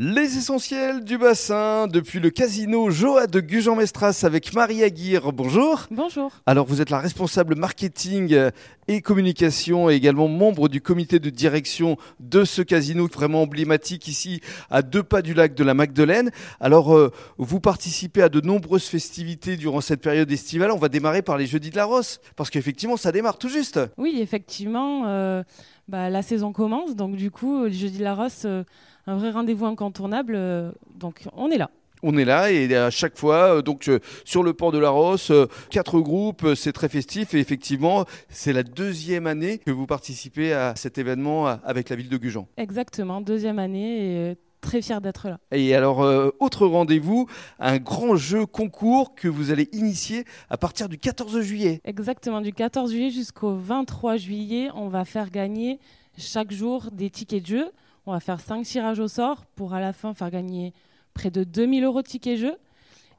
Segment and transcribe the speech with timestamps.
[0.00, 5.32] Les essentiels du bassin depuis le casino Joa de Gujan-Mestras avec Marie Aguirre.
[5.32, 5.86] Bonjour.
[5.90, 6.30] Bonjour.
[6.46, 8.50] Alors vous êtes la responsable marketing
[8.86, 14.40] et communication et également membre du comité de direction de ce casino vraiment emblématique ici
[14.70, 16.30] à deux pas du lac de la Magdeleine.
[16.60, 20.70] Alors euh, vous participez à de nombreuses festivités durant cette période estivale.
[20.70, 23.80] On va démarrer par les jeudis de la Rosse parce qu'effectivement ça démarre tout juste.
[23.96, 25.42] Oui, effectivement, euh,
[25.88, 28.42] bah, la saison commence donc du coup le jeudi de la Rosse.
[28.44, 28.62] Euh,
[29.06, 30.34] un vrai rendez-vous incontournable.
[30.36, 31.70] Euh, donc on est là.
[32.02, 33.90] On est là et à chaque fois, euh, donc
[34.24, 35.32] sur le port de la Rosse,
[35.70, 40.76] quatre groupes, c'est très festif et effectivement, c'est la deuxième année que vous participez à
[40.76, 42.46] cet événement avec la ville de Gujan.
[42.56, 45.38] Exactement, deuxième année et très fier d'être là.
[45.52, 46.00] Et alors,
[46.40, 47.26] autre rendez-vous,
[47.58, 51.80] un grand jeu concours que vous allez initier à partir du 14 juillet.
[51.84, 55.78] Exactement, du 14 juillet jusqu'au 23 juillet, on va faire gagner
[56.16, 57.70] chaque jour des tickets de jeu.
[58.06, 60.72] On va faire 5 tirages au sort pour à la fin faire gagner
[61.12, 62.56] près de 2000 euros de tickets jeu.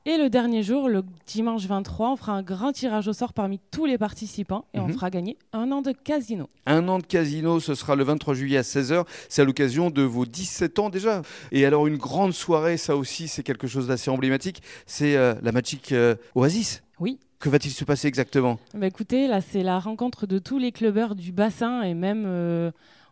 [0.05, 3.59] Et le dernier jour, le dimanche 23, on fera un grand tirage au sort parmi
[3.69, 4.94] tous les participants et on mhm.
[4.94, 6.50] fera gagner un an de casino.
[6.66, 9.06] Un an de casino, ce sera le 23 juillet à 16h.
[9.28, 11.22] C'est à l'occasion de vos 17 ans déjà.
[11.52, 15.52] Et alors une grande soirée, ça aussi c'est quelque chose d'assez emblématique, c'est euh, la
[15.52, 16.81] Magic euh, Oasis.
[17.00, 17.19] Oui.
[17.39, 18.58] Que va-t-il se passer exactement?
[18.73, 22.23] Bah Écoutez, là c'est la rencontre de tous les clubbers du bassin et même...
[22.25, 22.72] Euh,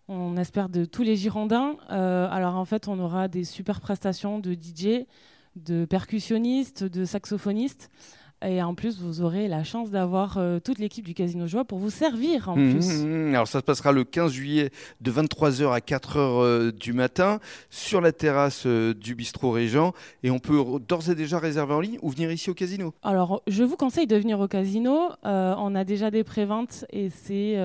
[0.09, 1.75] on espère de tous les Girondins.
[1.91, 5.05] Euh, alors en fait, on aura des super prestations de DJ,
[5.57, 7.89] de percussionnistes, de saxophonistes.
[8.45, 11.79] Et en plus, vous aurez la chance d'avoir euh, toute l'équipe du Casino Joie pour
[11.79, 13.01] vous servir en mmh, plus.
[13.01, 13.33] Mmh, mmh.
[13.33, 14.69] Alors ça se passera le 15 juillet
[15.01, 17.39] de 23h à 4h euh, du matin
[17.71, 19.93] sur la terrasse euh, du bistrot Régent.
[20.21, 22.93] Et on peut d'ores et déjà réserver en ligne ou venir ici au casino.
[23.01, 25.09] Alors je vous conseille de venir au casino.
[25.23, 27.57] on a déjà des préventes et c'est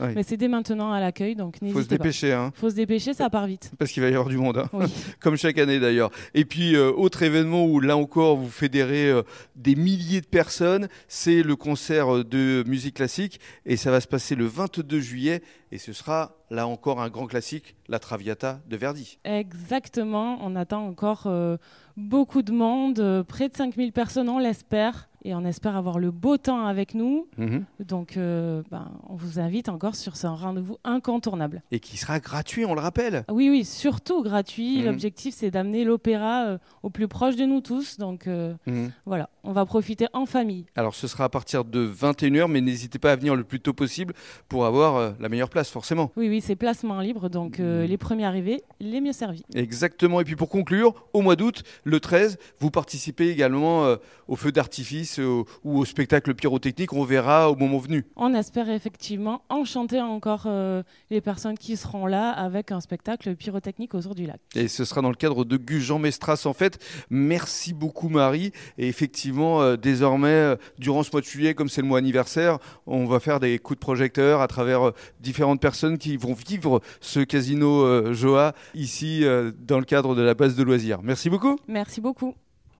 [0.00, 1.36] mais c'est dès maintenant à l'accueil.
[1.36, 1.78] Donc n'hésitez pas.
[1.78, 2.32] Faut se dépêcher.
[2.32, 2.52] Hein.
[2.54, 3.70] Faut se dépêcher, ça part vite.
[3.78, 4.68] Parce qu'il va y avoir du monde, hein.
[5.20, 6.10] comme chaque année d'ailleurs.
[6.34, 9.12] Et puis autre événement où là encore vous fédérez
[9.54, 10.88] des milliers de personnes.
[11.06, 15.78] C'est le concert de musique classique et ça va se passer le 22 juillet et
[15.78, 19.18] ce sera là encore un grand classique, la Traviata de Verdi.
[19.24, 21.56] Exactement, on attend encore euh,
[21.96, 26.10] beaucoup de monde, euh, près de 5000 personnes on l'espère et on espère avoir le
[26.10, 27.26] beau temps avec nous.
[27.36, 27.64] Mhm.
[27.80, 31.62] Donc, euh, ben, on vous invite encore sur ce rendez-vous incontournable.
[31.72, 33.24] Et qui sera gratuit, on le rappelle.
[33.30, 34.78] Oui, oui, surtout gratuit.
[34.78, 34.86] Mhm.
[34.86, 37.98] L'objectif, c'est d'amener l'opéra au plus proche de nous tous.
[37.98, 38.92] Donc, mhm.
[39.06, 40.66] voilà, on va profiter en famille.
[40.76, 43.72] Alors, ce sera à partir de 21h, mais n'hésitez pas à venir le plus tôt
[43.72, 44.14] possible
[44.48, 46.12] pour avoir la meilleure place, forcément.
[46.16, 47.28] Oui, oui, c'est placement libre.
[47.28, 49.42] Donc, les premiers arrivés, les mieux servis.
[49.54, 50.20] Exactement.
[50.20, 53.96] Et puis, pour conclure, au mois d'août, le 13, vous participez également
[54.28, 58.06] au feu d'artifice ou au spectacle pyrotechnique, on verra au moment venu.
[58.16, 63.94] On espère effectivement enchanter encore euh, les personnes qui seront là avec un spectacle pyrotechnique
[63.94, 64.40] autour du lac.
[64.54, 66.78] Et ce sera dans le cadre de Gujan Mestras en fait.
[67.10, 68.52] Merci beaucoup Marie.
[68.76, 68.92] Et
[69.38, 73.06] effectivement, euh, désormais, euh, durant ce mois de juillet, comme c'est le mois anniversaire, on
[73.06, 78.12] va faire des coups de projecteur à travers différentes personnes qui vont vivre ce casino
[78.12, 79.24] Joa ici
[79.60, 81.00] dans le cadre de la base de loisirs.
[81.02, 81.58] Merci beaucoup.
[81.68, 82.34] Merci beaucoup.